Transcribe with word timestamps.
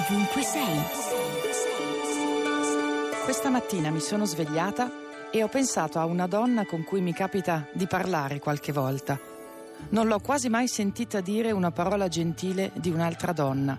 ovunque 0.00 0.42
sei. 0.42 0.82
Questa 3.24 3.50
mattina 3.50 3.90
mi 3.90 4.00
sono 4.00 4.24
svegliata 4.24 4.90
e 5.30 5.42
ho 5.42 5.48
pensato 5.48 5.98
a 5.98 6.06
una 6.06 6.26
donna 6.26 6.64
con 6.64 6.84
cui 6.84 7.00
mi 7.00 7.12
capita 7.12 7.66
di 7.72 7.86
parlare 7.86 8.38
qualche 8.38 8.72
volta. 8.72 9.18
Non 9.90 10.06
l'ho 10.06 10.18
quasi 10.20 10.48
mai 10.48 10.68
sentita 10.68 11.20
dire 11.20 11.52
una 11.52 11.70
parola 11.70 12.08
gentile 12.08 12.70
di 12.74 12.90
un'altra 12.90 13.32
donna. 13.32 13.78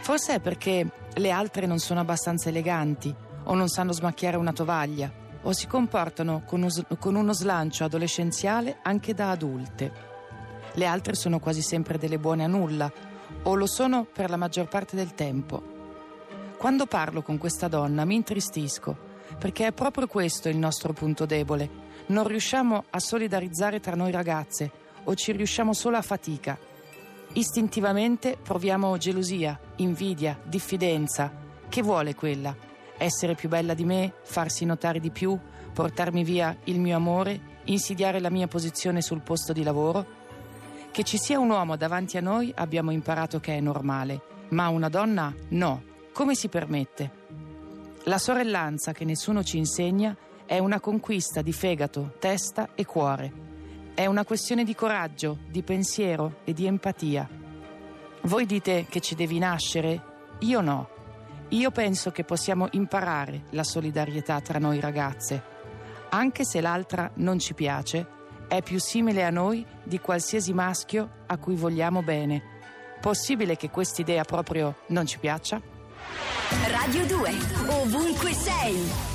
Forse 0.00 0.34
è 0.34 0.40
perché 0.40 0.88
le 1.14 1.30
altre 1.30 1.66
non 1.66 1.78
sono 1.78 2.00
abbastanza 2.00 2.48
eleganti 2.48 3.12
o 3.44 3.54
non 3.54 3.68
sanno 3.68 3.92
smacchiare 3.92 4.36
una 4.36 4.52
tovaglia 4.52 5.10
o 5.42 5.52
si 5.52 5.66
comportano 5.66 6.42
con 6.44 6.62
uno, 6.62 6.70
con 6.98 7.14
uno 7.16 7.32
slancio 7.32 7.84
adolescenziale 7.84 8.78
anche 8.82 9.14
da 9.14 9.30
adulte. 9.30 10.08
Le 10.74 10.86
altre 10.86 11.14
sono 11.14 11.40
quasi 11.40 11.60
sempre 11.62 11.98
delle 11.98 12.18
buone 12.18 12.44
a 12.44 12.48
nulla 12.48 13.09
o 13.42 13.54
lo 13.54 13.66
sono 13.66 14.04
per 14.04 14.30
la 14.30 14.36
maggior 14.36 14.68
parte 14.68 14.96
del 14.96 15.14
tempo. 15.14 15.62
Quando 16.56 16.86
parlo 16.86 17.22
con 17.22 17.38
questa 17.38 17.68
donna 17.68 18.04
mi 18.04 18.16
intristisco 18.16 19.08
perché 19.38 19.68
è 19.68 19.72
proprio 19.72 20.06
questo 20.06 20.48
il 20.48 20.56
nostro 20.56 20.92
punto 20.92 21.26
debole. 21.26 21.88
Non 22.06 22.26
riusciamo 22.26 22.84
a 22.90 22.98
solidarizzare 22.98 23.80
tra 23.80 23.94
noi 23.94 24.10
ragazze 24.10 24.70
o 25.04 25.14
ci 25.14 25.32
riusciamo 25.32 25.72
solo 25.72 25.96
a 25.96 26.02
fatica. 26.02 26.58
Istintivamente 27.32 28.36
proviamo 28.42 28.96
gelosia, 28.96 29.58
invidia, 29.76 30.38
diffidenza. 30.44 31.32
Che 31.68 31.82
vuole 31.82 32.14
quella? 32.14 32.54
Essere 32.98 33.34
più 33.34 33.48
bella 33.48 33.74
di 33.74 33.84
me, 33.84 34.12
farsi 34.22 34.64
notare 34.64 34.98
di 34.98 35.10
più, 35.10 35.38
portarmi 35.72 36.24
via 36.24 36.56
il 36.64 36.80
mio 36.80 36.96
amore, 36.96 37.58
insidiare 37.64 38.20
la 38.20 38.30
mia 38.30 38.48
posizione 38.48 39.00
sul 39.00 39.22
posto 39.22 39.52
di 39.52 39.62
lavoro? 39.62 40.18
Che 40.92 41.04
ci 41.04 41.18
sia 41.18 41.38
un 41.38 41.50
uomo 41.50 41.76
davanti 41.76 42.16
a 42.16 42.20
noi 42.20 42.52
abbiamo 42.54 42.90
imparato 42.90 43.38
che 43.38 43.56
è 43.56 43.60
normale, 43.60 44.20
ma 44.48 44.68
una 44.68 44.88
donna 44.88 45.32
no. 45.50 45.82
Come 46.12 46.34
si 46.34 46.48
permette? 46.48 47.18
La 48.04 48.18
sorellanza 48.18 48.92
che 48.92 49.04
nessuno 49.04 49.44
ci 49.44 49.56
insegna 49.56 50.16
è 50.44 50.58
una 50.58 50.80
conquista 50.80 51.42
di 51.42 51.52
fegato, 51.52 52.14
testa 52.18 52.70
e 52.74 52.84
cuore. 52.84 53.32
È 53.94 54.04
una 54.06 54.24
questione 54.24 54.64
di 54.64 54.74
coraggio, 54.74 55.38
di 55.48 55.62
pensiero 55.62 56.38
e 56.42 56.52
di 56.52 56.66
empatia. 56.66 57.28
Voi 58.22 58.44
dite 58.44 58.86
che 58.88 59.00
ci 59.00 59.14
devi 59.14 59.38
nascere? 59.38 60.02
Io 60.40 60.60
no. 60.60 60.88
Io 61.50 61.70
penso 61.70 62.10
che 62.10 62.24
possiamo 62.24 62.66
imparare 62.72 63.44
la 63.50 63.64
solidarietà 63.64 64.40
tra 64.40 64.58
noi 64.58 64.80
ragazze. 64.80 65.40
Anche 66.08 66.44
se 66.44 66.60
l'altra 66.60 67.10
non 67.14 67.38
ci 67.38 67.54
piace, 67.54 68.18
è 68.50 68.62
più 68.62 68.80
simile 68.80 69.24
a 69.24 69.30
noi 69.30 69.64
di 69.84 70.00
qualsiasi 70.00 70.52
maschio 70.52 71.08
a 71.26 71.38
cui 71.38 71.54
vogliamo 71.54 72.02
bene. 72.02 72.42
Possibile 73.00 73.56
che 73.56 73.70
quest'idea 73.70 74.24
proprio 74.24 74.78
non 74.88 75.06
ci 75.06 75.20
piaccia? 75.20 75.62
Radio 76.66 77.06
2, 77.06 77.30
ovunque 77.68 78.32
sei. 78.32 79.09